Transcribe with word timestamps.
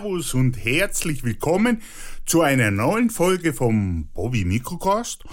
Servus 0.00 0.34
und 0.34 0.64
herzlich 0.64 1.24
willkommen 1.24 1.82
zu 2.24 2.40
einer 2.40 2.70
neuen 2.70 3.10
Folge 3.10 3.52
vom 3.52 4.08
Bobby 4.14 4.46
Mikrocast. 4.46 5.24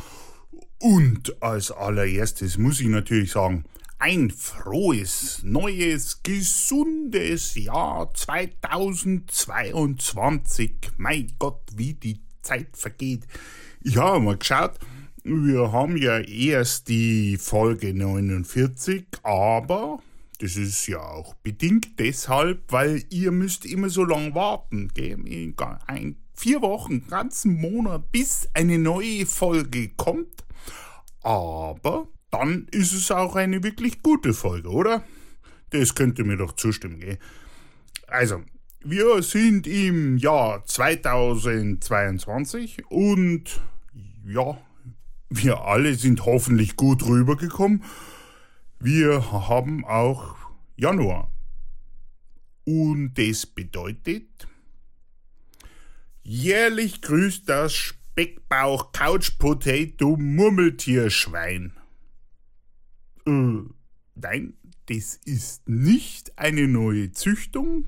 Und 0.80 1.42
als 1.42 1.72
allererstes 1.72 2.58
muss 2.58 2.82
ich 2.82 2.88
natürlich 2.88 3.32
sagen, 3.32 3.64
ein 3.98 4.30
frohes, 4.30 5.40
neues, 5.44 6.22
gesundes 6.22 7.56
Jahr 7.56 8.14
2022. 8.14 10.74
Mein 10.98 11.32
Gott, 11.40 11.62
wie 11.74 11.94
die 11.94 12.20
Zeit 12.42 12.76
vergeht. 12.76 13.26
Ich 13.82 13.96
habe 13.96 14.20
mal 14.20 14.38
geschaut, 14.38 14.78
wir 15.24 15.72
haben 15.72 15.96
ja 15.96 16.20
erst 16.20 16.90
die 16.90 17.38
Folge 17.38 17.94
49, 17.94 19.06
aber 19.24 20.02
das 20.40 20.56
ist 20.56 20.88
ja 20.88 21.00
auch 21.00 21.34
bedingt 21.36 22.00
deshalb, 22.00 22.72
weil 22.72 23.04
ihr 23.10 23.32
müsst 23.32 23.66
immer 23.66 23.90
so 23.90 24.06
lange 24.06 24.34
warten. 24.36 24.92
Ein, 25.88 26.16
vier 26.34 26.62
Wochen, 26.62 27.08
ganzen 27.08 27.60
Monat, 27.60 28.12
bis 28.12 28.48
eine 28.54 28.78
neue 28.78 29.26
Folge 29.26 29.90
kommt. 29.98 30.46
Aber 31.24 32.08
dann 32.30 32.68
ist 32.72 32.94
es 32.94 33.10
auch 33.10 33.36
eine 33.36 33.64
wirklich 33.64 34.04
gute 34.04 34.34
Folge, 34.34 34.70
oder? 34.70 35.04
Das 35.72 35.96
könnt 35.96 36.20
ihr 36.20 36.26
mir 36.26 36.38
doch 36.38 36.54
zustimmen, 36.54 37.00
gell? 37.00 37.18
Also, 38.08 38.44
wir 38.82 39.24
sind 39.24 39.66
im 39.66 40.18
Jahr 40.18 40.64
2022 40.66 42.84
und 42.90 43.60
ja, 44.26 44.60
wir 45.30 45.62
alle 45.62 45.96
sind 45.96 46.26
hoffentlich 46.26 46.76
gut 46.78 47.06
rübergekommen 47.06 47.84
wir 48.80 49.32
haben 49.32 49.86
auch 49.86 50.36
Januar. 50.76 51.32
Und 52.66 53.14
das 53.16 53.46
bedeutet, 53.46 54.48
jährlich 56.24 57.02
grüßt 57.02 57.48
das 57.48 57.74
Speckbauch 57.74 58.92
Couch 58.92 59.38
Potato 59.40 60.18
Murmeltierschwein. 60.18 61.74
Äh, 63.26 63.60
nein, 64.16 64.54
das 64.88 65.16
ist 65.16 65.68
nicht 65.68 66.38
eine 66.38 66.68
neue 66.68 67.12
Züchtung, 67.12 67.86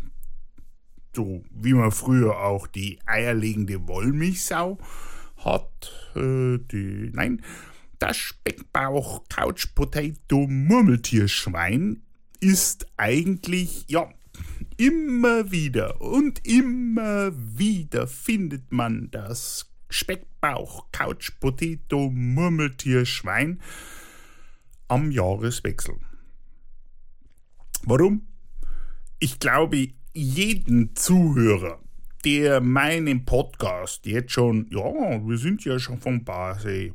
so 1.15 1.43
wie 1.51 1.73
man 1.73 1.91
früher 1.91 2.39
auch 2.39 2.67
die 2.67 2.99
eierlegende 3.05 3.87
Wollmilchsau 3.87 4.77
hat. 5.37 5.91
Äh, 6.15 6.59
die, 6.71 7.09
nein, 7.13 7.41
das 7.99 8.17
Speckbauch 8.17 9.23
Couch 9.27 9.67
Potato 9.75 10.47
Murmeltierschwein 10.47 12.01
ist 12.39 12.87
eigentlich, 12.95 13.85
ja, 13.87 14.09
immer 14.77 15.51
wieder 15.51 15.99
und 15.99 16.45
immer 16.47 17.31
wieder 17.35 18.07
findet 18.07 18.71
man 18.71 19.11
das 19.11 19.69
Speckbauch 19.89 20.89
Couch 20.93 21.31
Potato 21.41 22.09
Murmeltierschwein 22.09 23.61
am 24.87 25.11
Jahreswechsel. 25.11 25.95
Warum? 27.83 28.27
Ich 29.19 29.39
glaube, 29.39 29.89
jeden 30.13 30.95
Zuhörer, 30.95 31.81
der 32.23 32.61
meinen 32.61 33.25
Podcast 33.25 34.05
jetzt 34.05 34.31
schon, 34.31 34.67
ja, 34.71 34.81
wir 34.81 35.37
sind 35.37 35.65
ja 35.65 35.77
schon 35.79 35.99
von 35.99 36.23
Basel 36.23 36.93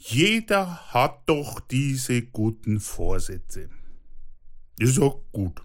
Jeder 0.04 0.92
hat 0.92 1.28
doch 1.28 1.60
diese 1.60 2.22
guten 2.22 2.80
Vorsätze. 2.80 3.68
Ist 4.76 4.98
auch 4.98 5.20
gut. 5.30 5.62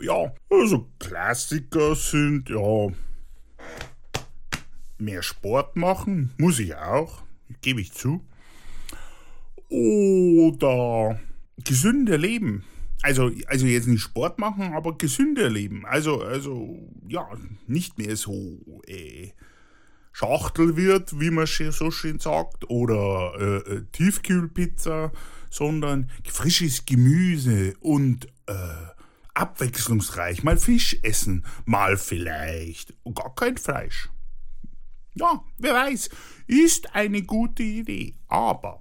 Ja, 0.00 0.32
also 0.48 0.88
Klassiker 0.98 1.94
sind 1.94 2.48
ja 2.48 2.88
mehr 4.96 5.22
Sport 5.22 5.76
machen, 5.76 6.32
muss 6.38 6.58
ich 6.58 6.76
auch, 6.76 7.24
gebe 7.60 7.82
ich 7.82 7.92
zu. 7.92 8.24
Oder 9.68 11.20
gesünder 11.62 12.16
leben. 12.16 12.64
Also, 13.02 13.30
also 13.48 13.66
jetzt 13.66 13.86
nicht 13.86 14.00
Sport 14.00 14.38
machen, 14.38 14.72
aber 14.72 14.96
gesünder 14.96 15.50
leben. 15.50 15.84
Also, 15.84 16.22
also, 16.22 16.88
ja, 17.06 17.28
nicht 17.66 17.98
mehr 17.98 18.16
so 18.16 18.80
äh, 18.86 19.32
Schachtel 20.18 20.78
wird, 20.78 21.20
wie 21.20 21.30
man 21.30 21.46
so 21.46 21.90
schön 21.90 22.18
sagt, 22.18 22.70
oder 22.70 23.34
äh, 23.38 23.70
äh, 23.70 23.84
Tiefkühlpizza, 23.92 25.12
sondern 25.50 26.10
frisches 26.24 26.86
Gemüse 26.86 27.74
und 27.80 28.24
äh, 28.46 28.54
abwechslungsreich. 29.34 30.42
Mal 30.42 30.56
Fisch 30.56 30.96
essen, 31.02 31.44
mal 31.66 31.98
vielleicht 31.98 32.94
gar 33.14 33.34
kein 33.34 33.58
Fleisch. 33.58 34.08
Ja, 35.16 35.44
wer 35.58 35.74
weiß, 35.74 36.08
ist 36.46 36.94
eine 36.94 37.22
gute 37.22 37.62
Idee, 37.62 38.14
aber 38.26 38.80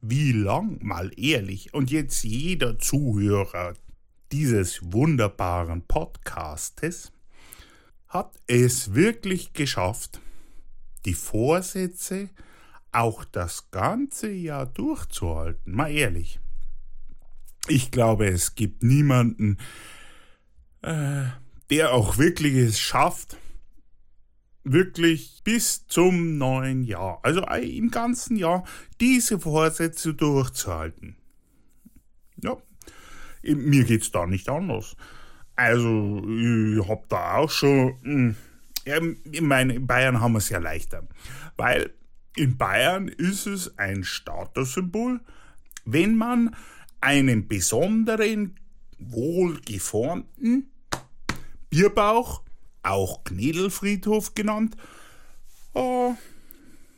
wie 0.00 0.32
lang, 0.32 0.78
mal 0.82 1.10
ehrlich, 1.18 1.74
und 1.74 1.90
jetzt 1.90 2.24
jeder 2.24 2.78
Zuhörer 2.78 3.74
dieses 4.32 4.80
wunderbaren 4.82 5.86
Podcastes, 5.86 7.12
hat 8.08 8.38
es 8.46 8.94
wirklich 8.94 9.52
geschafft, 9.52 10.20
die 11.04 11.14
Vorsätze 11.14 12.30
auch 12.92 13.24
das 13.24 13.70
ganze 13.70 14.30
Jahr 14.30 14.66
durchzuhalten. 14.66 15.72
Mal 15.72 15.90
ehrlich. 15.90 16.40
Ich 17.68 17.90
glaube, 17.90 18.28
es 18.28 18.54
gibt 18.54 18.82
niemanden, 18.82 19.58
äh, 20.82 21.24
der 21.70 21.92
auch 21.92 22.16
wirklich 22.16 22.54
es 22.54 22.78
schafft, 22.78 23.36
wirklich 24.62 25.42
bis 25.44 25.86
zum 25.86 26.38
neuen 26.38 26.84
Jahr, 26.84 27.20
also 27.22 27.42
im 27.42 27.90
ganzen 27.90 28.36
Jahr, 28.36 28.64
diese 29.00 29.38
Vorsätze 29.38 30.14
durchzuhalten. 30.14 31.16
Ja, 32.42 32.56
mir 33.42 33.84
geht 33.84 34.02
es 34.02 34.10
da 34.10 34.26
nicht 34.26 34.48
anders. 34.48 34.96
Also, 35.56 36.22
ich 36.28 36.86
hab 36.88 37.08
da 37.08 37.36
auch 37.36 37.50
schon. 37.50 37.96
Hm, 38.02 38.36
ich 39.32 39.40
meine, 39.40 39.74
in 39.74 39.86
Bayern 39.86 40.20
haben 40.20 40.32
wir 40.32 40.38
es 40.38 40.48
ja 40.48 40.58
leichter. 40.58 41.02
Weil 41.56 41.90
in 42.36 42.56
Bayern 42.56 43.08
ist 43.08 43.46
es 43.46 43.78
ein 43.78 44.04
Statussymbol, 44.04 45.20
wenn 45.84 46.14
man 46.14 46.54
einen 47.00 47.48
besonderen, 47.48 48.56
wohlgeformten 48.98 50.70
Bierbauch, 51.70 52.42
auch 52.82 53.24
Knädelfriedhof 53.24 54.34
genannt, 54.34 54.76
äh, 55.74 56.12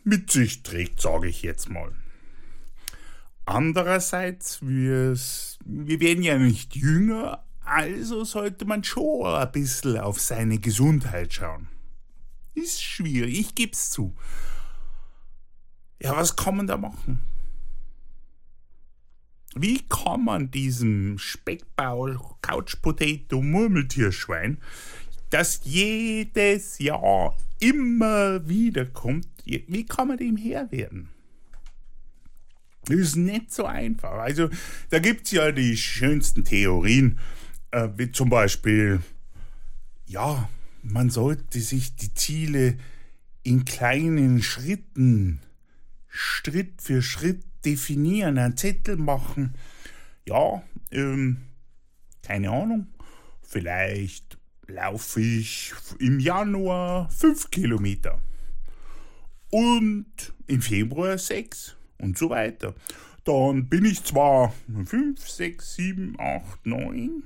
mit 0.05 0.31
sich 0.31 0.62
trägt, 0.62 1.00
sage 1.00 1.29
ich 1.29 1.43
jetzt 1.43 1.71
mal. 1.71 1.93
Andererseits, 3.47 4.59
wir 4.61 5.17
werden 6.00 6.23
ja 6.23 6.37
nicht 6.37 6.77
jünger, 6.77 7.44
also 7.69 8.25
sollte 8.25 8.65
man 8.65 8.82
schon 8.85 9.26
ein 9.26 9.53
bisschen 9.53 9.99
auf 9.99 10.20
seine 10.20 10.59
Gesundheit 10.59 11.35
schauen. 11.35 11.69
Ist 12.55 12.82
schwierig, 12.82 13.38
ich 13.38 13.55
geb's 13.55 13.91
zu. 13.91 14.15
Ja, 16.00 16.17
was 16.17 16.37
kann 16.37 16.56
man 16.56 16.67
da 16.67 16.76
machen? 16.76 17.20
Wie 19.55 19.82
kann 19.88 20.25
man 20.25 20.50
diesem 20.50 21.19
Speckbau, 21.19 22.37
Couchpotato, 22.43 23.43
Murmeltierschwein, 23.43 24.59
das 25.31 25.61
jedes 25.64 26.79
Jahr 26.79 27.37
immer 27.61 28.49
wieder 28.49 28.87
kommt, 28.87 29.29
wie 29.44 29.87
kann 29.87 30.09
man 30.09 30.17
dem 30.19 30.37
Herr 30.37 30.71
werden? 30.71 31.11
Das 32.85 32.97
ist 32.97 33.17
nicht 33.17 33.53
so 33.53 33.64
einfach. 33.64 34.12
Also, 34.12 34.49
da 34.91 34.99
gibt's 34.99 35.31
ja 35.31 35.53
die 35.53 35.76
schönsten 35.76 36.44
Theorien 36.44 37.19
äh, 37.70 37.88
wie 37.97 38.11
zum 38.12 38.31
Beispiel, 38.31 39.00
ja, 40.06 40.49
man 40.82 41.11
sollte 41.11 41.61
sich 41.61 41.97
die 41.97 42.15
Ziele 42.15 42.79
in 43.43 43.65
kleinen 43.65 44.43
Schritten, 44.43 45.41
Schritt 46.09 46.82
für 46.82 47.03
Schritt 47.03 47.44
definieren, 47.65 48.38
einen 48.38 48.56
Zettel 48.56 48.97
machen. 48.97 49.55
Ja, 50.26 50.62
ähm, 50.91 51.38
keine 52.23 52.50
Ahnung, 52.50 52.87
vielleicht 53.43 54.38
laufe 54.67 55.21
ich 55.21 55.73
im 55.99 56.21
Januar 56.21 57.11
5 57.11 57.50
Kilometer 57.50 58.21
und 59.50 60.06
im 60.47 60.61
Februar 60.61 61.17
6 61.17 61.76
und 61.99 62.19
so 62.19 62.31
weiter. 62.31 62.75
Dann 63.25 63.69
bin 63.69 63.85
ich 63.85 64.05
zwar 64.05 64.55
5, 64.85 65.26
6, 65.26 65.75
7, 65.75 66.17
8, 66.19 66.67
9, 66.67 67.23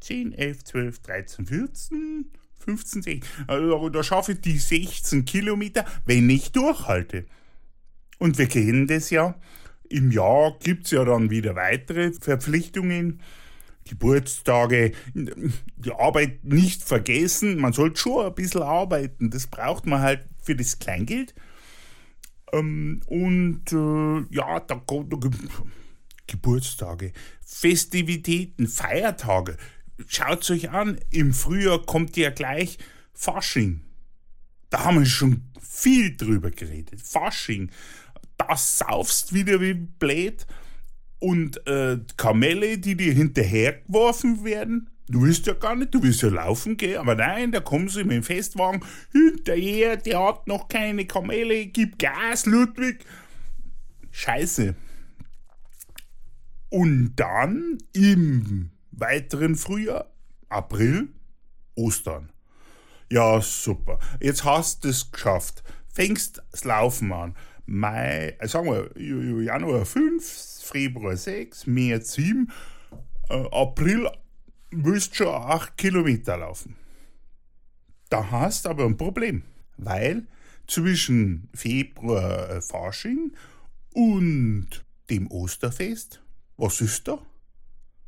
10, 0.00 0.32
11, 0.32 0.64
12, 0.64 0.98
13, 1.00 1.46
14, 1.46 2.30
15, 2.58 3.02
16. 3.02 3.30
Also 3.46 3.88
da 3.88 4.02
schaffe 4.02 4.32
ich 4.32 4.40
die 4.40 4.58
16 4.58 5.24
Kilometer, 5.24 5.84
wenn 6.04 6.28
ich 6.30 6.52
durchhalte. 6.52 7.26
Und 8.18 8.38
wir 8.38 8.46
kennen 8.46 8.86
das 8.86 9.10
ja. 9.10 9.34
Im 9.88 10.10
Jahr 10.10 10.56
gibt 10.62 10.86
es 10.86 10.90
ja 10.90 11.04
dann 11.04 11.30
wieder 11.30 11.54
weitere 11.54 12.12
Verpflichtungen. 12.12 13.20
Geburtstage, 13.88 14.92
die 15.14 15.92
Arbeit 15.92 16.44
nicht 16.44 16.82
vergessen. 16.82 17.58
Man 17.58 17.72
sollte 17.72 17.98
schon 17.98 18.26
ein 18.26 18.34
bisschen 18.34 18.62
arbeiten. 18.62 19.30
Das 19.30 19.46
braucht 19.46 19.86
man 19.86 20.02
halt 20.02 20.26
für 20.42 20.54
das 20.54 20.78
Kleingeld. 20.78 21.34
Ähm, 22.52 23.00
und 23.06 23.72
äh, 23.72 24.34
ja, 24.34 24.60
da, 24.60 24.82
da 24.86 25.30
Geburtstage, 26.26 27.12
Festivitäten, 27.44 28.66
Feiertage. 28.66 29.56
Schaut 30.06 30.48
euch 30.50 30.70
an, 30.70 31.00
im 31.10 31.32
Frühjahr 31.32 31.84
kommt 31.84 32.16
ja 32.16 32.30
gleich 32.30 32.78
Fasching. 33.12 33.82
Da 34.70 34.84
haben 34.84 35.00
wir 35.00 35.06
schon 35.06 35.42
viel 35.60 36.16
drüber 36.16 36.50
geredet. 36.50 37.00
Fasching. 37.00 37.70
Da 38.36 38.56
saufst 38.56 39.32
wieder 39.32 39.60
wie 39.60 39.74
blöd. 39.74 40.46
Und 41.18 41.66
äh, 41.66 41.98
Kamelle, 42.16 42.78
die 42.78 42.96
dir 42.96 43.12
hinterhergeworfen 43.12 44.44
werden, 44.44 44.88
Du 45.10 45.22
willst 45.22 45.46
ja 45.46 45.54
gar 45.54 45.74
nicht, 45.74 45.94
du 45.94 46.02
willst 46.02 46.20
ja 46.20 46.28
laufen 46.28 46.76
gehen, 46.76 46.98
aber 46.98 47.14
nein, 47.14 47.50
da 47.50 47.60
kommen 47.60 47.88
sie 47.88 48.04
mit 48.04 48.12
dem 48.12 48.22
Festwagen 48.22 48.84
hinterher, 49.10 49.96
der 49.96 50.22
hat 50.22 50.46
noch 50.46 50.68
keine 50.68 51.06
Kamele, 51.06 51.64
gib 51.66 51.98
Gas, 51.98 52.44
Ludwig. 52.44 53.06
Scheiße. 54.10 54.74
Und 56.68 57.14
dann 57.16 57.78
im 57.94 58.70
weiteren 58.98 59.56
Frühjahr, 59.56 60.10
April, 60.48 61.08
Ostern. 61.74 62.30
Ja, 63.10 63.40
super. 63.40 63.98
Jetzt 64.20 64.44
hast 64.44 64.84
du 64.84 64.88
es 64.88 65.10
geschafft. 65.10 65.62
Fängst 65.92 66.42
das 66.50 66.64
Laufen 66.64 67.12
an. 67.12 67.34
Mai, 67.66 68.36
äh, 68.38 68.48
sagen 68.48 68.66
wir, 68.66 69.42
Januar 69.42 69.84
5, 69.84 70.24
Februar 70.62 71.16
6, 71.16 71.66
März 71.66 72.14
7, 72.14 72.50
äh, 73.28 73.34
April 73.50 74.10
willst 74.70 75.16
schon 75.16 75.28
acht 75.28 75.76
Kilometer 75.76 76.36
laufen. 76.36 76.76
Da 78.10 78.30
hast 78.30 78.66
aber 78.66 78.84
ein 78.84 78.96
Problem, 78.96 79.42
weil 79.76 80.26
zwischen 80.66 81.48
Februar 81.54 82.50
äh, 82.50 82.62
Fasching 82.62 83.32
und 83.94 84.84
dem 85.10 85.30
Osterfest, 85.30 86.22
was 86.56 86.80
ist 86.80 87.08
da? 87.08 87.18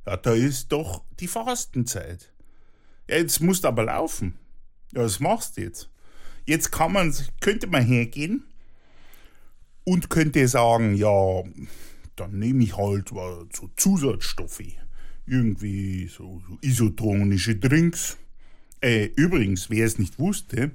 Ja, 0.06 0.16
da 0.16 0.32
ist 0.32 0.72
doch 0.72 1.04
die 1.20 1.28
Fastenzeit. 1.28 2.32
Ja, 3.08 3.16
jetzt 3.16 3.40
musst 3.40 3.64
du 3.64 3.68
aber 3.68 3.84
laufen. 3.84 4.38
Ja, 4.92 5.02
was 5.02 5.20
machst 5.20 5.56
du 5.56 5.62
jetzt? 5.62 5.90
Jetzt 6.46 6.72
kann 6.72 6.92
man, 6.92 7.14
könnte 7.40 7.66
man 7.66 7.84
hergehen 7.84 8.44
und 9.84 10.10
könnte 10.10 10.46
sagen, 10.48 10.94
ja, 10.94 11.42
dann 12.16 12.38
nehme 12.38 12.64
ich 12.64 12.76
halt 12.76 13.08
so 13.08 13.70
Zusatzstoffe 13.76 14.62
irgendwie 15.26 16.08
so, 16.08 16.42
so 16.48 16.58
isotonische 16.60 17.56
Drinks. 17.56 18.16
Äh, 18.80 19.10
übrigens, 19.16 19.70
wer 19.70 19.86
es 19.86 19.98
nicht 19.98 20.18
wusste, 20.18 20.72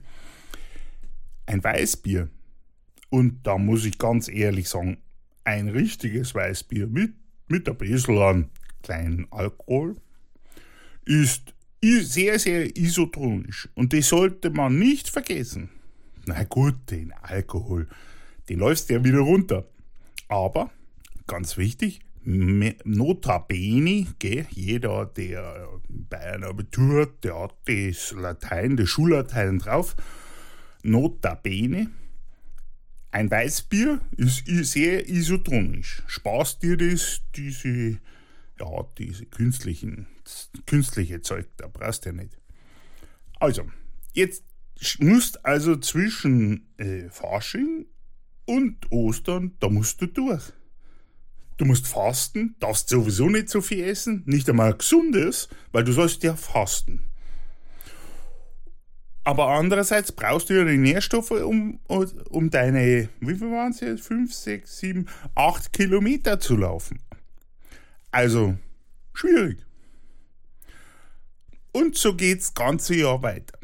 ein 1.45 1.63
Weißbier. 1.63 2.29
Und 3.09 3.45
da 3.45 3.57
muss 3.57 3.85
ich 3.85 3.97
ganz 3.97 4.27
ehrlich 4.27 4.69
sagen, 4.69 4.97
ein 5.43 5.67
richtiges 5.69 6.33
Weißbier 6.33 6.87
mit, 6.87 7.13
mit 7.47 7.67
ein 7.67 7.77
bisschen 7.77 8.17
an 8.17 8.49
kleinen 8.85 9.27
Alkohol 9.31 9.95
ist 11.05 11.53
sehr, 11.83 12.39
sehr 12.39 12.75
isotonisch. 12.75 13.69
Und 13.75 13.93
das 13.93 14.09
sollte 14.09 14.49
man 14.49 14.77
nicht 14.79 15.09
vergessen. 15.09 15.69
Na 16.25 16.43
gut, 16.43 16.75
den 16.89 17.13
Alkohol, 17.13 17.87
den 18.49 18.59
läufst 18.59 18.89
du 18.89 18.95
ja 18.95 19.03
wieder 19.03 19.19
runter. 19.19 19.65
Aber, 20.27 20.71
ganz 21.27 21.57
wichtig, 21.57 21.99
notabene, 22.23 24.07
gell, 24.17 24.47
jeder, 24.49 25.05
der 25.05 25.67
bei 25.87 26.19
einem 26.33 26.49
Abitur 26.49 27.01
hat, 27.03 27.23
der 27.23 27.39
hat 27.39 27.55
das 27.65 28.11
Latein, 28.11 28.77
das 28.77 28.89
Schullatein 28.89 29.59
drauf. 29.59 29.95
Notabene, 30.81 31.91
ein 33.11 33.29
Weißbier 33.29 34.01
ist 34.17 34.45
sehr 34.45 35.07
isotonisch. 35.07 36.01
Spaß 36.07 36.59
dir 36.59 36.77
das, 36.77 37.21
diese, 37.35 37.99
ja, 38.59 38.67
diese 38.97 39.25
künstlichen, 39.25 40.07
künstliche 40.65 41.21
Zeug, 41.21 41.47
da 41.57 41.67
brauchst 41.67 42.05
du 42.05 42.09
ja 42.09 42.15
nicht. 42.15 42.37
Also, 43.39 43.63
jetzt 44.13 44.43
musst 44.99 45.45
also 45.45 45.75
zwischen 45.77 46.67
äh, 46.77 47.09
Fasching 47.09 47.85
und 48.45 48.91
Ostern, 48.91 49.55
da 49.59 49.69
musst 49.69 50.01
du 50.01 50.07
durch. 50.07 50.53
Du 51.57 51.65
musst 51.65 51.87
fasten, 51.87 52.55
darfst 52.59 52.89
sowieso 52.89 53.29
nicht 53.29 53.49
so 53.49 53.61
viel 53.61 53.83
essen, 53.83 54.23
nicht 54.25 54.49
einmal 54.49 54.73
gesundes, 54.73 55.47
weil 55.71 55.85
du 55.85 55.93
sollst 55.93 56.23
ja 56.23 56.35
fasten. 56.35 56.99
Aber 59.23 59.47
andererseits 59.47 60.11
brauchst 60.11 60.49
du 60.49 60.53
ja 60.53 60.65
die 60.65 60.77
Nährstoffe, 60.77 61.31
um, 61.31 61.79
um 61.87 62.49
deine, 62.51 63.09
wie 63.21 63.35
viel 63.35 63.51
waren 63.51 63.71
es 63.71 63.79
jetzt? 63.79 64.05
5, 64.05 64.31
6, 64.31 64.77
7, 64.77 65.07
8 65.33 65.73
Kilometer 65.73 66.39
zu 66.39 66.57
laufen. 66.57 66.99
Also, 68.15 68.55
schwierig. 69.13 69.57
Und 71.73 71.97
so 71.97 72.15
geht's 72.15 72.53
ganze 72.53 72.95
Jahr 72.95 73.21
weiter. 73.21 73.59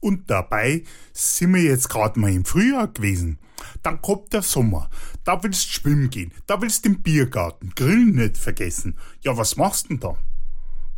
Und 0.00 0.28
dabei 0.28 0.82
sind 1.12 1.54
wir 1.54 1.62
jetzt 1.62 1.88
gerade 1.88 2.18
mal 2.18 2.32
im 2.32 2.44
Frühjahr 2.44 2.88
gewesen. 2.88 3.38
Dann 3.84 4.02
kommt 4.02 4.32
der 4.32 4.42
Sommer. 4.42 4.90
Da 5.22 5.40
willst 5.44 5.64
du 5.66 5.70
schwimmen 5.74 6.10
gehen. 6.10 6.32
Da 6.48 6.60
willst 6.60 6.84
du 6.84 6.88
im 6.88 7.02
Biergarten. 7.02 7.70
Grillen 7.76 8.16
nicht 8.16 8.36
vergessen. 8.36 8.98
Ja, 9.20 9.36
was 9.36 9.56
machst 9.56 9.90
denn 9.90 10.00
da? 10.00 10.18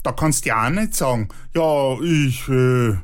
Da 0.03 0.13
kannst 0.13 0.47
du 0.47 0.49
ja 0.49 0.67
auch 0.67 0.71
nicht 0.71 0.95
sagen, 0.95 1.29
ja, 1.55 2.01
ich, 2.01 2.49
äh, 2.49 2.97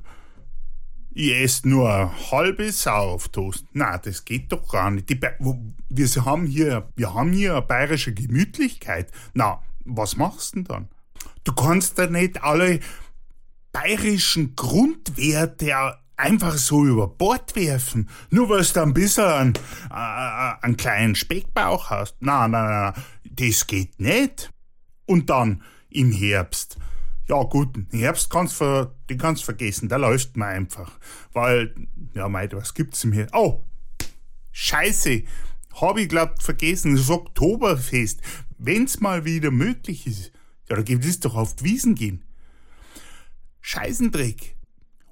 ich 1.14 1.32
esse 1.32 1.68
nur 1.68 1.92
eine 1.92 2.30
halbe 2.30 2.72
Sau 2.72 3.14
auf 3.14 3.28
Toast. 3.28 3.64
Na, 3.72 3.98
das 3.98 4.24
geht 4.24 4.50
doch 4.50 4.68
gar 4.68 4.90
nicht. 4.90 5.08
Wir 5.08 6.24
haben 6.24 6.46
hier, 6.46 6.88
wir 6.96 7.14
haben 7.14 7.32
hier 7.32 7.52
eine 7.52 7.62
bayerische 7.62 8.12
Gemütlichkeit. 8.12 9.10
Na, 9.32 9.62
was 9.84 10.16
machst 10.16 10.54
du 10.54 10.56
denn 10.56 10.64
dann? 10.64 10.88
Du 11.44 11.52
kannst 11.52 11.98
da 11.98 12.06
nicht 12.06 12.42
alle 12.42 12.80
bayerischen 13.72 14.56
Grundwerte 14.56 15.98
einfach 16.16 16.56
so 16.56 16.84
über 16.84 17.08
Bord 17.08 17.54
werfen, 17.56 18.08
nur 18.30 18.48
weil 18.48 18.64
du 18.64 18.82
ein 18.82 18.94
bisschen 18.94 19.24
einen, 19.24 19.54
einen 19.90 20.76
kleinen 20.76 21.14
Speckbauch 21.14 21.90
hast. 21.90 22.16
Na, 22.20 22.48
na, 22.48 22.64
na, 22.64 22.94
das 23.24 23.66
geht 23.66 24.00
nicht. 24.00 24.50
Und 25.06 25.30
dann 25.30 25.62
im 25.90 26.10
Herbst. 26.12 26.78
Ja 27.26 27.42
gut, 27.44 27.76
im 27.76 27.98
Herbst 27.98 28.28
kannst 28.28 28.60
du, 28.60 28.92
den 29.08 29.18
kannst 29.18 29.44
vergessen, 29.44 29.88
da 29.88 29.96
läuft 29.96 30.36
man 30.36 30.48
einfach. 30.48 30.98
Weil, 31.32 31.74
ja 32.14 32.28
meid, 32.28 32.54
was 32.54 32.74
gibt's 32.74 33.02
im 33.04 33.12
Herbst? 33.12 33.34
Oh, 33.34 33.64
scheiße, 34.52 35.22
hab 35.80 35.96
ich 35.96 36.08
glaub 36.08 36.42
vergessen, 36.42 36.96
das 36.96 37.08
Oktoberfest. 37.08 38.20
Wenn's 38.58 39.00
mal 39.00 39.24
wieder 39.24 39.50
möglich 39.50 40.06
ist, 40.06 40.32
ja, 40.68 40.76
da 40.76 40.82
gibt 40.82 41.04
es 41.04 41.20
doch 41.20 41.34
auf 41.34 41.56
die 41.56 41.64
Wiesen 41.64 41.94
gehen. 41.94 42.24
Scheißendreck 43.60 44.56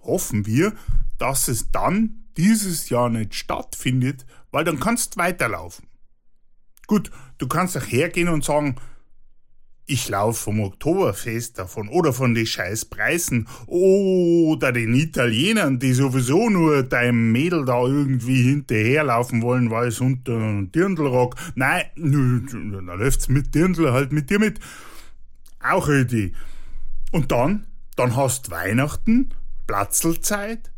hoffen 0.03 0.47
wir, 0.47 0.75
dass 1.19 1.49
es 1.49 1.71
dann 1.71 2.25
dieses 2.37 2.89
Jahr 2.89 3.09
nicht 3.09 3.35
stattfindet, 3.35 4.27
weil 4.51 4.65
dann 4.65 4.81
kannst 4.81 5.15
du 5.15 5.21
weiterlaufen. 5.21 5.87
Gut, 6.87 7.11
du 7.39 7.47
kannst 7.47 7.77
auch 7.77 7.87
hergehen 7.87 8.29
und 8.29 8.45
sagen, 8.45 8.77
ich 9.87 10.09
laufe 10.09 10.45
vom 10.45 10.61
Oktoberfest 10.61 11.59
davon 11.59 11.89
oder 11.89 12.13
von 12.13 12.35
den 12.35 12.47
scheiß 12.47 12.87
Preisen 12.87 13.49
oder 13.67 14.73
den 14.73 14.95
Italienern, 14.95 15.79
die 15.79 15.93
sowieso 15.93 16.49
nur 16.49 16.83
deinem 16.85 17.33
Mädel 17.33 17.65
da 17.65 17.83
irgendwie 17.85 18.43
hinterherlaufen 18.43 19.43
wollen, 19.43 19.71
weil 19.71 19.89
es 19.89 20.01
unter 20.01 20.37
einem 20.37 20.71
Dirndlrock. 20.71 21.35
Nein, 21.57 21.85
dann 21.97 22.87
läuft's 22.87 23.29
mit 23.29 23.55
Dirndl 23.55 23.93
halt 23.93 24.13
mit 24.13 24.31
dir 24.31 24.39
mit. 24.39 24.61
Auch 25.61 25.89
Idee. 25.89 26.33
Und 27.11 27.33
dann, 27.33 27.67
dann 27.97 28.17
hast 28.17 28.51
Weihnachten 28.51 29.31
Platzelzeit? 29.67 30.73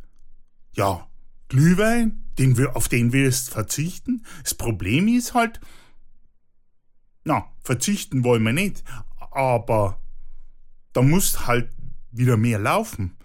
Ja, 0.74 1.06
Glühwein, 1.48 2.24
den 2.38 2.58
wir, 2.58 2.76
auf 2.76 2.88
den 2.88 3.12
willst 3.12 3.50
verzichten? 3.50 4.24
Das 4.42 4.54
Problem 4.54 5.08
ist 5.08 5.34
halt, 5.34 5.60
na, 7.24 7.46
verzichten 7.62 8.24
wollen 8.24 8.42
wir 8.42 8.52
nicht, 8.52 8.84
aber 9.30 9.98
da 10.92 11.02
musst 11.02 11.46
halt 11.46 11.70
wieder 12.12 12.36
mehr 12.36 12.58
laufen. 12.58 13.16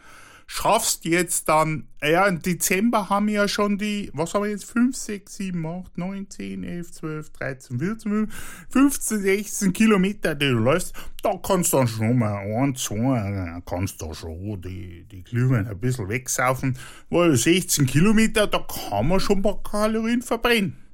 Schaffst 0.52 1.06
jetzt 1.06 1.48
dann, 1.48 1.90
ja, 2.02 2.26
im 2.26 2.42
Dezember 2.42 3.08
haben 3.08 3.28
wir 3.28 3.36
ja 3.36 3.48
schon 3.48 3.78
die, 3.78 4.10
was 4.16 4.34
haben 4.34 4.46
wir 4.46 4.50
jetzt, 4.50 4.66
5, 4.66 4.96
6, 4.96 5.36
7, 5.36 5.64
8, 5.64 5.96
9, 5.96 6.28
10, 6.28 6.64
11, 6.64 6.92
12, 6.92 7.30
13, 7.34 7.80
14, 7.80 8.32
15, 8.72 9.20
16 9.20 9.74
Kilometer, 9.74 10.34
die 10.34 10.48
du 10.48 10.56
läufst, 10.56 10.96
da 11.22 11.38
kannst 11.38 11.72
du 11.72 11.78
dann 11.78 11.88
schon 11.88 12.18
mal 12.18 12.38
ein, 12.38 12.76
zwei, 12.76 13.62
kannst 13.64 14.02
du 14.02 14.12
schon 14.16 14.60
die, 14.64 15.04
die 15.04 15.24
Glühwein 15.24 15.68
ein 15.68 15.80
bisschen 15.80 16.10
wegsaufen, 16.10 16.76
weil 17.12 17.36
16 17.36 17.86
Kilometer, 17.86 18.48
da 18.48 18.66
kann 18.68 19.08
man 19.08 19.20
schon 19.20 19.38
ein 19.38 19.44
paar 19.44 19.62
Kalorien 19.62 20.24
verbrennen. 20.24 20.89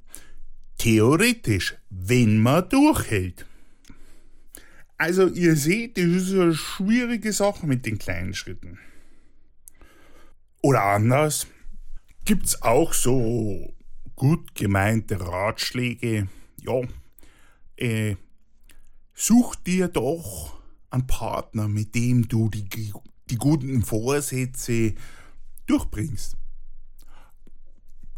Theoretisch, 0.78 1.76
wenn 1.90 2.40
man 2.40 2.70
durchhält. 2.70 3.46
Also 4.98 5.28
ihr 5.28 5.56
seht, 5.56 5.98
das 5.98 6.06
ist 6.06 6.34
eine 6.34 6.54
schwierige 6.54 7.34
Sache 7.34 7.68
mit 7.68 7.86
den 7.86 7.98
kleinen 7.98 8.34
Schritten. 8.34 8.80
Oder 10.62 10.84
anders, 10.84 11.48
gibt's 12.24 12.62
auch 12.62 12.94
so 12.94 13.74
gut 14.16 14.56
gemeinte 14.56 15.20
Ratschläge, 15.20 16.28
ja, 16.62 16.82
äh, 17.78 18.16
such 19.14 19.56
dir 19.56 19.88
doch 19.90 20.60
einen 20.90 21.08
Partner, 21.08 21.68
mit 21.68 21.94
dem 21.94 22.28
du 22.28 22.50
die, 22.50 22.68
die 23.30 23.36
guten 23.36 23.84
Vorsätze 23.84 24.96
durchbringst. 25.68 26.38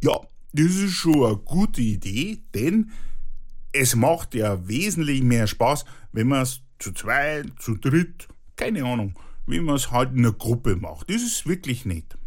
Ja, 0.03 0.19
das 0.57 0.75
ist 0.75 0.93
schon 0.93 1.23
eine 1.23 1.37
gute 1.37 1.81
Idee, 1.81 2.39
denn 2.53 2.91
es 3.71 3.95
macht 3.95 4.33
ja 4.33 4.67
wesentlich 4.67 5.21
mehr 5.21 5.45
Spaß, 5.45 5.85
wenn 6.11 6.27
man 6.27 6.41
es 6.41 6.61
zu 6.79 6.91
zweit, 6.93 7.47
zu 7.59 7.75
dritt, 7.75 8.27
keine 8.55 8.83
Ahnung, 8.83 9.17
wie 9.45 9.59
man 9.59 9.75
es 9.75 9.91
halt 9.91 10.13
in 10.13 10.19
einer 10.19 10.33
Gruppe 10.33 10.75
macht. 10.75 11.09
Das 11.09 11.21
ist 11.21 11.47
wirklich 11.47 11.85
nett. 11.85 12.17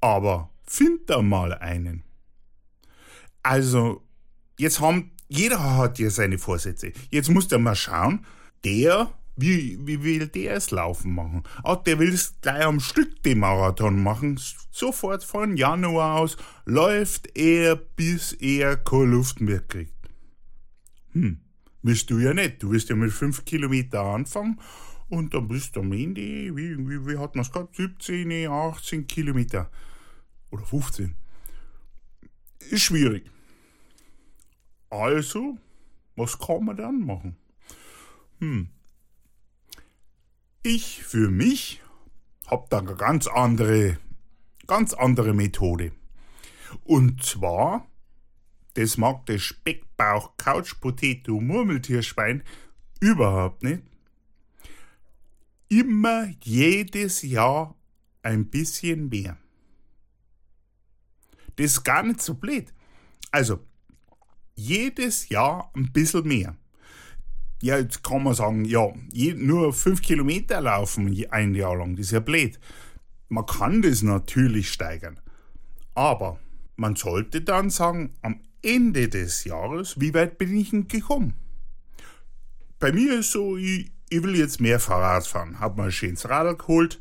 Aber 0.00 0.50
find 0.66 1.08
da 1.08 1.22
mal 1.22 1.54
einen. 1.54 2.02
Also, 3.42 4.02
jetzt 4.58 4.80
haben, 4.80 5.12
jeder 5.28 5.76
hat 5.76 5.98
ja 5.98 6.10
seine 6.10 6.38
Vorsätze. 6.38 6.92
Jetzt 7.10 7.30
muss 7.30 7.48
der 7.48 7.58
mal 7.58 7.74
schauen, 7.74 8.26
der, 8.64 9.10
wie, 9.36 9.78
wie 9.84 10.02
will 10.02 10.28
der 10.28 10.54
es 10.54 10.70
laufen 10.70 11.14
machen? 11.14 11.42
Ah, 11.62 11.76
der 11.76 11.98
will 11.98 12.12
es 12.12 12.40
gleich 12.40 12.64
am 12.64 12.80
Stück 12.80 13.22
den 13.22 13.40
Marathon 13.40 14.02
machen. 14.02 14.40
Sofort 14.70 15.24
von 15.24 15.56
Januar 15.56 16.20
aus 16.20 16.36
läuft 16.64 17.36
er, 17.36 17.76
bis 17.76 18.32
er 18.32 18.76
keine 18.76 19.06
Luft 19.06 19.40
mehr 19.40 19.60
kriegt. 19.60 19.92
Hm. 21.12 21.40
Willst 21.82 22.10
du 22.10 22.18
ja 22.18 22.32
nicht. 22.32 22.62
Du 22.62 22.70
wirst 22.70 22.88
ja 22.88 22.96
mit 22.96 23.12
5 23.12 23.44
Kilometer 23.44 24.00
anfangen 24.02 24.58
und 25.08 25.34
dann 25.34 25.48
bist 25.48 25.76
du 25.76 25.80
am 25.80 25.92
Ende, 25.92 26.20
wie, 26.20 26.78
wie, 26.78 27.06
wie 27.06 27.18
hat 27.18 27.34
man 27.34 27.42
es 27.42 27.52
gehabt? 27.52 27.76
17, 27.76 28.48
18 28.48 29.06
Kilometer. 29.06 29.70
Oder 30.50 30.64
15. 30.64 31.14
Ist 32.70 32.82
schwierig. 32.82 33.30
Also, 34.90 35.58
was 36.16 36.38
kann 36.38 36.64
man 36.64 36.76
dann 36.76 37.00
machen? 37.00 37.36
Hm. 38.38 38.68
Ich 40.64 41.04
für 41.04 41.30
mich 41.30 41.80
habe 42.48 42.66
da 42.70 42.78
eine 42.78 42.96
ganz 42.96 43.28
andere, 43.28 43.98
ganz 44.66 44.92
andere 44.94 45.34
Methode. 45.34 45.92
Und 46.84 47.22
zwar 47.22 47.86
das 48.74 48.98
mag 48.98 49.24
das 49.26 49.40
Speckbauch 49.40 50.36
Couch 50.36 50.80
Potato 50.80 51.40
Murmeltierschwein 51.40 52.42
überhaupt 53.00 53.62
nicht. 53.62 53.82
Immer 55.68 56.28
jedes 56.42 57.22
Jahr 57.22 57.76
ein 58.22 58.50
bisschen 58.50 59.08
mehr. 59.08 59.38
Das 61.56 61.66
ist 61.66 61.84
gar 61.84 62.02
nicht 62.02 62.20
so 62.20 62.34
blöd. 62.34 62.72
Also, 63.30 63.64
jedes 64.56 65.28
Jahr 65.28 65.70
ein 65.74 65.92
bisschen 65.92 66.26
mehr. 66.26 66.56
Ja, 67.64 67.78
jetzt 67.78 68.04
kann 68.04 68.24
man 68.24 68.34
sagen, 68.34 68.66
ja, 68.66 68.92
nur 69.36 69.72
fünf 69.72 70.02
Kilometer 70.02 70.60
laufen 70.60 71.16
ein 71.30 71.54
Jahr 71.54 71.74
lang, 71.74 71.96
das 71.96 72.08
ist 72.08 72.12
ja 72.12 72.20
blöd. 72.20 72.60
Man 73.30 73.46
kann 73.46 73.80
das 73.80 74.02
natürlich 74.02 74.70
steigern. 74.70 75.18
Aber 75.94 76.38
man 76.76 76.94
sollte 76.94 77.40
dann 77.40 77.70
sagen, 77.70 78.16
am 78.20 78.42
Ende 78.60 79.08
des 79.08 79.44
Jahres, 79.44 79.98
wie 79.98 80.12
weit 80.12 80.36
bin 80.36 80.54
ich 80.54 80.72
denn 80.72 80.88
gekommen? 80.88 81.32
Bei 82.80 82.92
mir 82.92 83.20
ist 83.20 83.32
so, 83.32 83.56
ich, 83.56 83.90
ich 84.10 84.22
will 84.22 84.36
jetzt 84.36 84.60
mehr 84.60 84.78
Fahrrad 84.78 85.26
fahren. 85.26 85.58
Hab 85.58 85.78
mal 85.78 85.84
ein 85.84 85.90
schönes 85.92 86.28
Radl 86.28 86.56
geholt. 86.56 87.00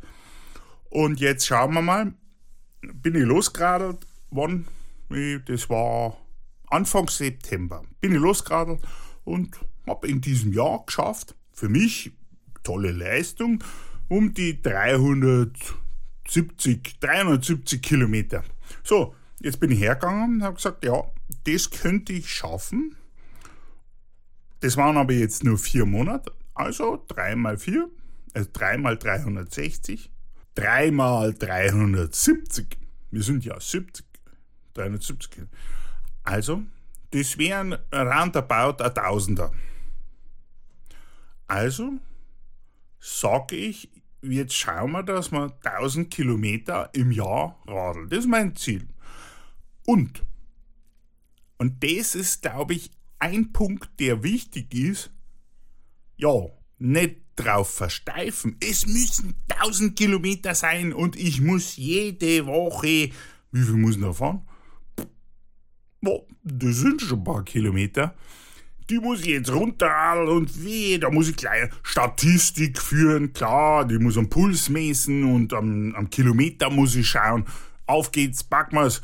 Und 0.90 1.20
jetzt 1.20 1.46
schauen 1.46 1.74
wir 1.74 1.82
mal, 1.82 2.14
bin 2.80 3.16
ich 3.16 3.26
losgeradelt, 3.26 4.08
wann? 4.32 4.66
Das 5.46 5.70
war 5.70 6.16
Anfang 6.68 7.10
September. 7.10 7.84
Bin 8.00 8.14
ich 8.14 8.22
losgeradelt 8.22 8.80
und 9.24 9.58
habe 9.88 10.08
in 10.08 10.22
diesem 10.22 10.54
Jahr 10.54 10.84
geschafft, 10.86 11.36
für 11.54 11.70
mich 11.70 12.12
tolle 12.64 12.92
Leistung, 12.92 13.64
um 14.08 14.34
die 14.34 14.62
370, 14.62 17.00
370 17.00 17.82
Kilometer. 17.82 18.44
So, 18.84 19.16
jetzt 19.40 19.60
bin 19.60 19.72
ich 19.72 19.80
hergegangen 19.80 20.36
und 20.36 20.44
habe 20.44 20.56
gesagt, 20.56 20.86
ja, 20.86 21.04
das 21.46 21.70
könnte 21.70 22.14
ich 22.14 22.30
schaffen. 22.30 22.96
Das 24.62 24.78
waren 24.78 24.98
aber 24.98 25.14
jetzt 25.14 25.44
nur 25.44 25.58
vier 25.58 25.86
Monate. 25.86 26.32
Also 26.54 27.04
3 27.08 27.36
mal 27.36 27.58
4, 27.58 27.90
also 28.34 28.50
3 28.54 28.78
mal 28.78 28.98
360, 28.98 30.10
3 30.56 30.92
mal 30.92 31.34
370. 31.34 32.78
Wir 33.12 33.24
sind 33.24 33.44
ja 33.44 33.60
70, 33.60 34.06
370. 34.76 35.48
Also, 36.24 36.64
das 37.14 37.38
wären 37.38 37.74
roundabout 37.94 38.84
ein 38.84 38.94
Tausender. 38.94 39.52
Also, 41.48 41.94
sage 43.00 43.56
ich, 43.56 43.90
jetzt 44.22 44.56
schauen 44.56 44.92
wir, 44.92 45.04
dass 45.04 45.32
wir 45.32 45.58
1000 45.64 46.10
Kilometer 46.10 46.90
im 46.94 47.12
Jahr 47.12 47.62
radeln. 47.68 48.10
Das 48.10 48.20
ist 48.20 48.28
mein 48.28 48.56
Ziel. 48.56 48.88
Und 49.86 50.24
und 51.64 51.82
das 51.82 52.14
ist, 52.14 52.42
glaube 52.42 52.74
ich, 52.74 52.92
ein 53.20 53.54
Punkt, 53.54 53.90
der 54.00 54.22
wichtig 54.22 54.74
ist. 54.74 55.12
Ja, 56.18 56.48
nicht 56.78 57.22
drauf 57.38 57.74
versteifen. 57.74 58.58
Es 58.60 58.86
müssen 58.86 59.36
1000 59.48 59.96
Kilometer 59.98 60.56
sein 60.56 60.92
und 60.92 61.16
ich 61.16 61.40
muss 61.40 61.78
jede 61.78 62.46
Woche. 62.48 63.12
Wie 63.52 63.62
viel 63.62 63.78
muss 63.78 63.96
ich 63.96 64.02
noch 64.02 64.18
fahren? 64.18 64.46
Oh, 66.06 66.28
das 66.44 66.78
sind 66.78 67.02
schon 67.02 67.20
ein 67.20 67.24
paar 67.24 67.44
Kilometer. 67.44 68.14
Die 68.90 69.00
muss 69.00 69.22
ich 69.22 69.28
jetzt 69.28 69.54
runter 69.54 70.24
und 70.28 70.64
weh, 70.64 70.98
da 70.98 71.10
muss 71.10 71.30
ich 71.30 71.38
gleich 71.38 71.70
Statistik 71.84 72.82
führen, 72.82 73.32
klar, 73.32 73.86
die 73.86 73.98
muss 73.98 74.18
am 74.18 74.30
Puls 74.30 74.68
messen 74.68 75.24
und 75.24 75.54
am, 75.54 75.96
am 75.96 76.10
Kilometer 76.10 76.70
muss 76.70 76.96
ich 76.96 77.08
schauen. 77.08 77.46
Auf 77.86 78.12
geht's, 78.12 78.44
packen 78.44 78.76
wir's 78.76 79.02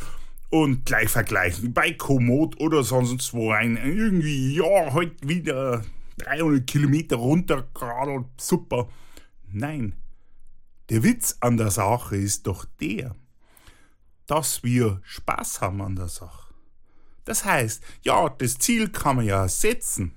und 0.50 0.86
gleich 0.86 1.10
vergleichen. 1.10 1.74
Bei 1.74 1.94
Komoot 1.94 2.60
oder 2.60 2.84
sonst 2.84 3.34
wo 3.34 3.51
ein. 3.51 3.77
Irgendwie, 3.77 4.56
ja, 4.56 4.91
heute 4.94 5.15
wieder 5.27 5.86
300 6.18 6.68
Kilometer 6.68 7.15
runtergeradelt, 7.15 8.25
super. 8.38 8.89
Nein, 9.51 9.94
der 10.89 11.03
Witz 11.03 11.38
an 11.39 11.58
der 11.58 11.72
Sache 11.72 12.18
ist 12.18 12.48
doch 12.48 12.65
der, 12.82 13.15
dass 14.25 14.63
wir 14.63 15.01
Spaß 15.03 15.62
haben 15.62 15.82
an 15.82 15.96
der 15.96 16.08
Sache. 16.08 16.49
Das 17.29 17.45
heißt, 17.45 17.83
ja, 18.01 18.27
das 18.27 18.57
Ziel 18.57 18.89
kann 18.89 19.17
man 19.17 19.25
ja 19.25 19.48
setzen. 19.48 20.15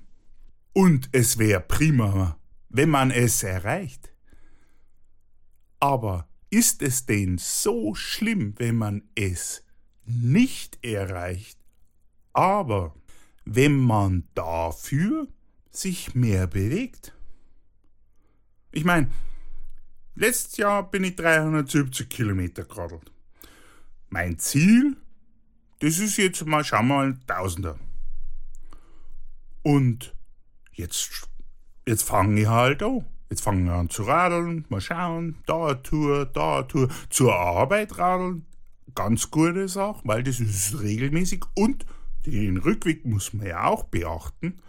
Und 0.73 1.09
es 1.11 1.37
wäre 1.37 1.59
prima, 1.59 2.39
wenn 2.69 2.89
man 2.89 3.11
es 3.11 3.43
erreicht. 3.43 4.11
Aber 5.79 6.27
ist 6.49 6.81
es 6.81 7.05
denn 7.05 7.37
so 7.37 7.93
schlimm, 7.93 8.55
wenn 8.57 8.77
man 8.77 9.03
es 9.13 9.63
nicht 10.05 10.83
erreicht. 10.83 11.59
Aber 12.33 12.95
wenn 13.45 13.75
man 13.75 14.27
dafür 14.33 15.27
sich 15.69 16.15
mehr 16.15 16.47
bewegt. 16.47 17.15
Ich 18.71 18.85
meine, 18.85 19.11
letztes 20.15 20.57
Jahr 20.57 20.89
bin 20.89 21.03
ich 21.03 21.15
370 21.15 22.09
Kilometer 22.09 22.63
geradelt. 22.63 23.11
Mein 24.09 24.39
Ziel, 24.39 24.97
das 25.83 25.99
ist 25.99 26.15
jetzt 26.15 26.45
mal, 26.45 26.63
schauen 26.63 26.87
wir 26.87 26.95
mal, 26.95 27.17
Tausender. 27.27 27.77
Und 29.63 30.15
jetzt, 30.71 31.27
jetzt 31.85 32.03
fange 32.03 32.39
ich 32.39 32.47
halt 32.47 32.81
an. 32.81 33.05
Jetzt 33.29 33.41
fangen 33.41 33.65
wir 33.65 33.73
an 33.73 33.89
zu 33.89 34.03
radeln, 34.03 34.63
mal 34.69 34.79
schauen, 34.79 35.35
da 35.45 35.65
eine 35.65 35.83
Tour, 35.83 36.25
da 36.25 36.59
eine 36.59 36.67
Tour, 36.67 36.89
zur 37.09 37.35
Arbeit 37.35 37.97
radeln, 37.97 38.45
ganz 38.95 39.29
gute 39.29 39.67
Sache, 39.67 39.99
weil 40.05 40.23
das 40.23 40.39
ist 40.39 40.79
regelmäßig 40.79 41.43
und 41.55 41.85
den 42.25 42.57
Rückweg 42.59 43.05
muss 43.05 43.33
man 43.33 43.47
ja 43.47 43.65
auch 43.65 43.83
beachten. 43.83 44.61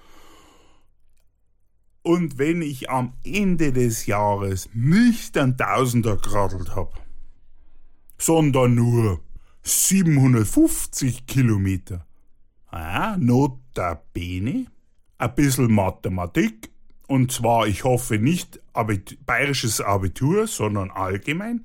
Und 2.03 2.39
wenn 2.39 2.61
ich 2.61 2.91
am 2.91 3.13
Ende 3.23 3.73
des 3.73 4.07
Jahres 4.07 4.69
nicht 4.73 5.39
ein 5.39 5.57
Tausender 5.57 6.17
geradelt 6.17 6.75
habe, 6.75 6.93
sondern 8.19 8.75
nur 8.75 9.21
750 9.65 11.27
Kilometer, 11.27 12.07
ah, 12.67 13.17
notabene, 13.19 14.67
ein 15.17 15.35
bisschen 15.35 15.73
Mathematik, 15.73 16.71
und 17.07 17.33
zwar, 17.33 17.67
ich 17.67 17.85
hoffe 17.85 18.19
nicht 18.19 18.61
Abit 18.75 19.25
bayerisches 19.25 19.81
Abitur, 19.81 20.47
sondern 20.47 20.91
allgemein, 20.91 21.65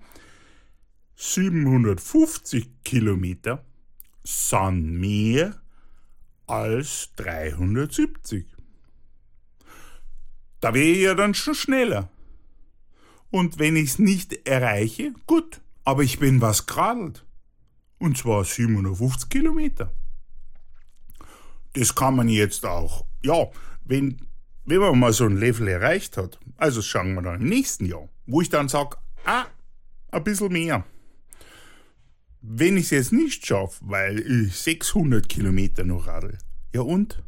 750 1.15 2.84
Kilometer 2.84 3.65
sind 4.24 5.00
mehr 5.00 5.62
als 6.48 7.10
370. 7.18 8.46
Da 10.62 10.74
wäre 10.74 10.86
ich 10.86 11.01
ja 11.01 11.15
dann 11.15 11.34
schon 11.34 11.56
schneller. 11.56 12.10
Und 13.29 13.60
wenn 13.60 13.75
ich 13.75 13.91
es 13.91 14.00
nicht 14.00 14.48
erreiche, 14.48 15.13
gut, 15.27 15.62
aber 15.84 16.03
ich 16.03 16.20
bin 16.20 16.41
was 16.41 16.65
geradelt. 16.65 17.25
Und 18.00 18.18
zwar 18.18 18.46
750 18.46 19.29
Kilometer. 19.29 19.94
Das 21.74 21.94
kann 21.94 22.15
man 22.15 22.29
jetzt 22.29 22.65
auch, 22.65 23.06
ja, 23.24 23.48
wenn, 23.84 24.18
wenn 24.65 24.79
man 24.79 24.98
mal 24.98 25.13
so 25.13 25.25
ein 25.25 25.38
Level 25.38 25.68
erreicht 25.68 26.18
hat, 26.18 26.39
also 26.58 26.82
schauen 26.82 27.13
wir 27.13 27.22
dann 27.22 27.41
im 27.41 27.50
nächsten 27.50 27.86
Jahr, 27.86 28.10
wo 28.25 28.41
ich 28.41 28.50
dann 28.50 28.70
sage, 28.70 28.98
ah, 29.25 29.46
ein 30.12 30.24
bisschen 30.24 30.51
mehr. 30.51 30.86
Wenn 32.41 32.77
ich 32.77 32.86
es 32.86 32.91
jetzt 32.91 33.13
nicht 33.13 33.46
schaffe, 33.46 33.79
weil 33.82 34.20
ich 34.20 34.56
600 34.56 35.27
Kilometer 35.27 35.84
noch 35.84 36.08
radel, 36.08 36.38
ja 36.74 36.82
und? 36.82 37.22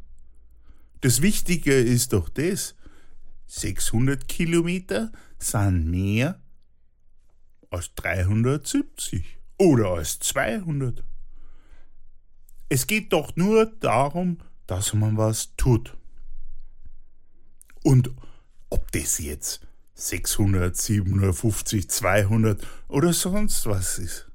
Das 1.01 1.21
Wichtige 1.21 1.73
ist 1.73 2.13
doch 2.13 2.29
das, 2.29 2.75
600 3.47 4.27
Kilometer 4.27 5.11
sind 5.37 5.89
mehr 5.89 6.39
als 7.69 7.93
370 7.95 9.40
oder 9.61 9.91
als 9.91 10.17
200. 10.17 11.03
Es 12.67 12.87
geht 12.87 13.13
doch 13.13 13.35
nur 13.35 13.67
darum, 13.67 14.39
dass 14.65 14.95
man 14.95 15.17
was 15.17 15.55
tut. 15.55 15.95
Und 17.83 18.09
ob 18.71 18.91
das 18.91 19.19
jetzt 19.19 19.67
600, 19.93 20.75
750, 20.75 21.87
200 21.91 22.67
oder 22.87 23.13
sonst 23.13 23.67
was 23.67 23.99
ist, 23.99 24.31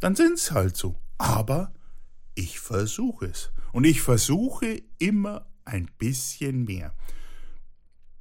dann 0.00 0.16
sind 0.16 0.34
es 0.38 0.50
halt 0.50 0.76
so. 0.76 0.96
Aber 1.18 1.72
ich 2.34 2.58
versuche 2.58 3.26
es. 3.26 3.52
Und 3.72 3.84
ich 3.84 4.00
versuche 4.00 4.82
immer 4.98 5.46
ein 5.64 5.88
bisschen 5.98 6.64
mehr. 6.64 6.96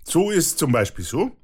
So 0.04 0.30
ist 0.30 0.60
zum 0.60 0.72
Beispiel 0.72 1.06
so, 1.06 1.36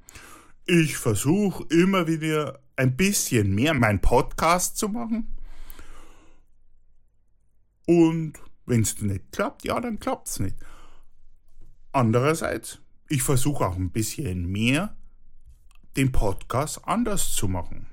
ich 0.66 0.96
versuche 0.96 1.64
immer 1.74 2.06
wieder 2.06 2.60
ein 2.78 2.96
bisschen 2.96 3.54
mehr 3.54 3.74
meinen 3.74 4.00
Podcast 4.00 4.76
zu 4.76 4.88
machen. 4.88 5.36
Und 7.86 8.34
wenn 8.66 8.82
es 8.82 9.00
nicht 9.00 9.32
klappt, 9.32 9.64
ja, 9.64 9.80
dann 9.80 9.98
klappt 9.98 10.28
es 10.28 10.40
nicht. 10.40 10.56
Andererseits, 11.92 12.80
ich 13.08 13.22
versuche 13.22 13.66
auch 13.66 13.76
ein 13.76 13.90
bisschen 13.90 14.46
mehr 14.46 14.96
den 15.96 16.12
Podcast 16.12 16.80
anders 16.84 17.34
zu 17.34 17.48
machen. 17.48 17.86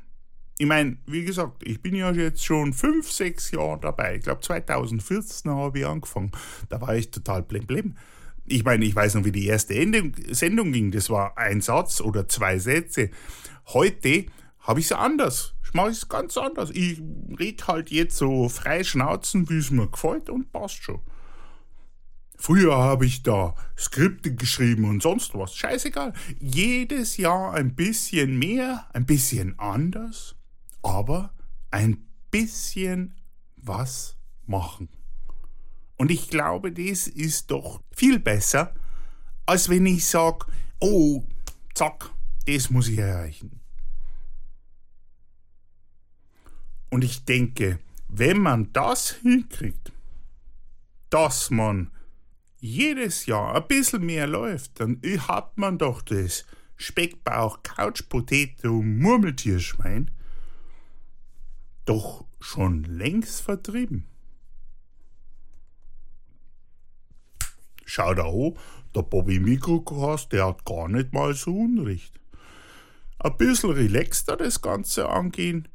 Ich 0.58 0.68
meine, 0.68 0.98
wie 1.06 1.26
gesagt, 1.26 1.64
ich 1.64 1.82
bin 1.82 1.96
ja 1.96 2.12
jetzt 2.12 2.46
schon 2.46 2.74
fünf, 2.74 3.12
sechs 3.12 3.52
Jahre 3.52 3.80
dabei. 3.80 4.16
Ich 4.16 4.24
glaube, 4.24 4.42
2014 4.42 5.52
habe 5.52 5.80
ich 5.80 5.86
angefangen. 5.86 6.32
Da 6.70 6.80
war 6.80 6.96
ich 6.96 7.12
total 7.12 7.44
blim 7.44 7.66
blim 7.66 7.96
ich 8.46 8.64
meine, 8.64 8.86
ich 8.86 8.96
weiß 8.96 9.16
noch, 9.16 9.26
wie 9.26 9.32
die 9.32 9.48
erste 9.48 9.74
Sendung 10.32 10.72
ging. 10.72 10.92
Das 10.92 11.10
war 11.10 11.38
ein 11.38 11.62
Satz 11.62 12.00
oder 12.00 12.28
zwei 12.28 12.60
Sätze. 12.60 13.10
Heute 13.68 14.26
habe 14.66 14.80
ich 14.80 14.88
es 14.88 14.92
anders. 14.92 15.54
Ich 15.64 15.74
mache 15.74 15.90
es 15.90 16.10
ganz 16.10 16.38
anders. 16.38 16.72
Ich 16.72 17.02
rede 17.40 17.68
halt 17.68 17.92
jetzt 17.92 18.18
so 18.18 18.50
frei 18.50 18.84
schnauzen, 18.84 19.50
wie 19.50 19.58
es 19.58 19.72
mir 19.72 19.88
gefällt 19.88 20.30
und 20.30 20.52
passt 20.52 20.84
schon. 20.84 21.02
Früher 22.38 22.76
habe 22.76 23.06
ich 23.06 23.24
da 23.24 23.56
Skripte 23.78 24.36
geschrieben 24.36 24.86
und 24.86 25.02
sonst 25.02 25.34
was. 25.36 25.56
Scheißegal. 25.56 26.14
Jedes 26.40 27.18
Jahr 27.18 27.54
ein 27.54 27.76
bisschen 27.76 28.38
mehr, 28.38 28.88
ein 28.94 29.06
bisschen 29.06 29.58
anders, 29.58 30.36
aber 30.82 31.34
ein 31.72 32.06
bisschen 32.32 33.16
was 33.56 34.18
machen. 34.46 34.90
Und 35.98 36.12
ich 36.12 36.30
glaube, 36.30 36.72
das 36.72 37.08
ist 37.08 37.52
doch 37.52 37.82
viel 37.96 38.20
besser, 38.20 38.74
als 39.46 39.70
wenn 39.70 39.86
ich 39.86 40.06
sage, 40.06 40.46
oh, 40.82 41.24
zack, 41.74 42.12
das 42.46 42.70
muss 42.70 42.90
ich 42.90 42.98
erreichen. 42.98 43.62
Und 46.90 47.04
ich 47.04 47.26
denke, 47.26 47.80
wenn 48.08 48.40
man 48.40 48.72
das 48.74 49.12
hinkriegt, 49.12 49.92
dass 51.10 51.50
man 51.50 51.92
jedes 52.60 53.26
Jahr 53.26 53.56
ein 53.56 53.68
bisschen 53.68 54.06
mehr 54.06 54.28
läuft, 54.28 54.80
dann 54.80 55.02
hat 55.28 55.58
man 55.58 55.78
doch 55.78 56.02
das 56.02 56.46
Speckbauch, 56.78 57.64
Couch, 57.64 58.04
Potato, 58.10 58.82
Murmeltierschwein 58.82 60.12
doch 61.86 62.26
schon 62.40 62.84
längst 62.84 63.42
vertrieben. 63.42 64.08
Schau 67.86 68.14
da 68.14 68.24
an, 68.24 68.54
der 68.96 69.04
Bobby 69.04 69.40
Mikrokast, 69.40 70.32
der 70.32 70.48
hat 70.48 70.66
gar 70.66 70.88
nicht 70.88 71.14
mal 71.14 71.34
so 71.34 71.56
Unrecht. 71.56 72.20
Ein 73.20 73.38
bisschen 73.38 73.72
relaxter 73.72 74.36
das 74.36 74.62
Ganze 74.62 75.08
angehen, 75.08 75.68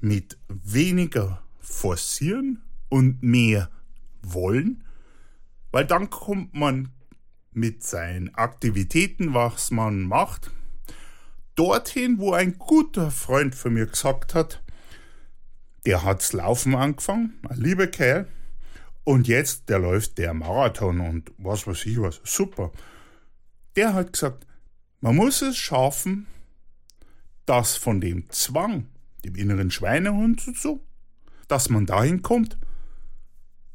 mit 0.00 0.38
weniger 0.48 1.42
forcieren 1.60 2.62
und 2.88 3.22
mehr 3.22 3.70
wollen, 4.22 4.84
weil 5.70 5.84
dann 5.84 6.10
kommt 6.10 6.54
man 6.54 6.90
mit 7.52 7.82
seinen 7.82 8.34
Aktivitäten, 8.34 9.34
was 9.34 9.70
man 9.70 10.02
macht, 10.02 10.50
dorthin, 11.54 12.18
wo 12.18 12.32
ein 12.32 12.58
guter 12.58 13.10
Freund 13.10 13.54
von 13.54 13.74
mir 13.74 13.86
gesagt 13.86 14.34
hat, 14.34 14.62
der 15.86 16.04
hat's 16.04 16.32
Laufen 16.32 16.74
angefangen, 16.74 17.40
ein 17.48 17.60
lieber 17.60 17.86
Kerl, 17.86 18.28
und 19.08 19.26
jetzt, 19.26 19.70
der 19.70 19.78
läuft 19.78 20.18
der 20.18 20.34
Marathon 20.34 21.00
und 21.00 21.32
was 21.38 21.66
weiß 21.66 21.86
ich 21.86 21.98
was. 21.98 22.20
Super. 22.24 22.70
Der 23.74 23.94
hat 23.94 24.12
gesagt, 24.12 24.46
man 25.00 25.16
muss 25.16 25.40
es 25.40 25.56
schaffen, 25.56 26.26
dass 27.46 27.76
von 27.78 28.02
dem 28.02 28.28
Zwang, 28.28 28.86
dem 29.24 29.34
inneren 29.34 29.70
Schweinehund 29.70 30.46
und 30.46 30.56
so, 30.56 30.84
dass 31.48 31.68
man 31.68 31.86
dahin 31.86 32.22
kommt, 32.22 32.58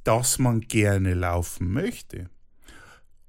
dass 0.03 0.39
man 0.39 0.61
gerne 0.61 1.13
laufen 1.13 1.71
möchte. 1.71 2.29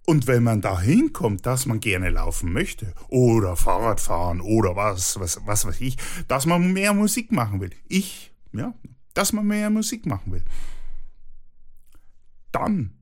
Und 0.06 0.26
wenn 0.26 0.42
man 0.42 0.60
dahin 0.60 1.12
kommt, 1.12 1.46
dass 1.46 1.64
man 1.64 1.80
gerne 1.80 2.10
laufen 2.10 2.52
möchte, 2.52 2.92
oder 3.08 3.56
Fahrrad 3.56 4.00
fahren, 4.00 4.40
oder 4.40 4.76
was, 4.76 5.18
was, 5.18 5.40
was 5.46 5.64
weiß 5.64 5.80
ich, 5.80 5.96
dass 6.28 6.44
man 6.44 6.72
mehr 6.72 6.92
Musik 6.92 7.32
machen 7.32 7.60
will. 7.60 7.70
Ich, 7.88 8.34
ja, 8.52 8.74
dass 9.14 9.32
man 9.32 9.46
mehr 9.46 9.70
Musik 9.70 10.04
machen 10.04 10.32
will 10.32 10.44
dann, 12.54 12.94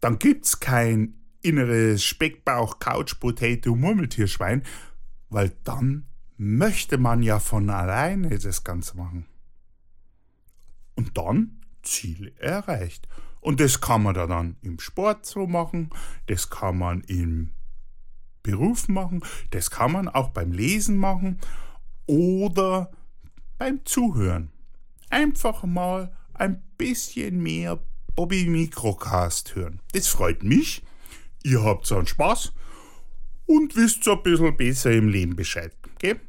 dann 0.00 0.18
gibt's 0.18 0.60
kein 0.60 1.14
inneres 1.40 2.02
Speckbauch, 2.04 2.78
Couch, 2.78 3.20
Potato, 3.20 3.76
Murmeltierschwein, 3.76 4.62
weil 5.28 5.52
dann 5.62 6.06
möchte 6.36 6.98
man 6.98 7.22
ja 7.22 7.38
von 7.38 7.70
alleine 7.70 8.38
das 8.38 8.64
Ganze 8.64 8.96
machen. 8.96 9.26
Und 10.96 11.16
dann 11.16 11.60
Ziel 11.82 12.32
erreicht. 12.38 13.08
Und 13.40 13.60
das 13.60 13.80
kann 13.80 14.02
man 14.02 14.14
da 14.14 14.26
dann 14.26 14.56
im 14.62 14.78
Sport 14.78 15.26
so 15.26 15.46
machen, 15.46 15.90
das 16.26 16.48
kann 16.48 16.78
man 16.78 17.02
im 17.02 17.50
Beruf 18.42 18.88
machen, 18.88 19.22
das 19.50 19.70
kann 19.70 19.92
man 19.92 20.08
auch 20.08 20.30
beim 20.30 20.52
Lesen 20.52 20.96
machen 20.96 21.38
oder 22.06 22.90
beim 23.58 23.84
Zuhören. 23.84 24.50
Einfach 25.10 25.64
mal 25.64 26.16
ein 26.32 26.62
bisschen 26.78 27.42
mehr 27.42 27.78
Bobby 28.16 28.46
Mikrocast 28.46 29.54
hören. 29.54 29.80
Das 29.92 30.08
freut 30.08 30.42
mich. 30.42 30.82
Ihr 31.42 31.62
habt 31.62 31.86
so 31.86 31.96
einen 31.96 32.06
Spaß 32.06 32.52
und 33.46 33.76
wisst 33.76 34.04
so 34.04 34.12
ein 34.12 34.22
bisschen 34.22 34.56
besser 34.56 34.92
im 34.92 35.08
Leben 35.08 35.36
Bescheid. 35.36 35.76
Okay? 36.04 36.20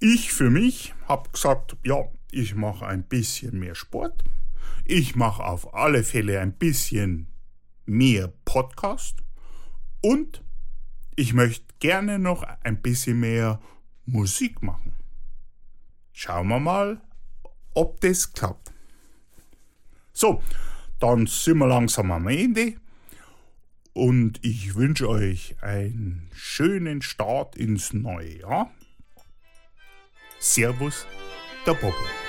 Ich 0.00 0.32
für 0.32 0.50
mich 0.50 0.92
habe 1.06 1.30
gesagt, 1.30 1.76
ja, 1.84 2.08
ich 2.32 2.56
mache 2.56 2.84
ein 2.86 3.04
bisschen 3.04 3.58
mehr 3.60 3.76
Sport. 3.76 4.24
Ich 4.84 5.14
mache 5.14 5.44
auf 5.44 5.72
alle 5.72 6.02
Fälle 6.02 6.40
ein 6.40 6.52
bisschen 6.52 7.28
mehr 7.86 8.32
Podcast. 8.44 9.22
Und 10.02 10.42
ich 11.14 11.32
möchte 11.32 11.72
gerne 11.78 12.18
noch 12.18 12.42
ein 12.42 12.82
bisschen 12.82 13.20
mehr 13.20 13.60
Musik 14.04 14.62
machen. 14.62 14.94
Schauen 16.12 16.48
wir 16.48 16.58
mal, 16.58 17.00
ob 17.72 18.00
das 18.00 18.32
klappt. 18.32 18.72
So, 20.12 20.42
dann 20.98 21.26
sind 21.26 21.58
wir 21.58 21.68
langsam 21.68 22.10
am 22.10 22.26
Ende. 22.26 22.74
Und 23.94 24.44
ich 24.44 24.74
wünsche 24.74 25.08
euch 25.08 25.56
einen 25.62 26.28
schönen 26.34 27.00
Start 27.00 27.56
ins 27.56 27.92
neue 27.92 28.40
Jahr. 28.40 28.70
Servus, 30.38 31.06
der 31.64 31.74
Bobby. 31.74 32.23